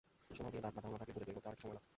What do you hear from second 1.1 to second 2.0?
খুঁজে বের করতে আরেকটু সময় লাগত।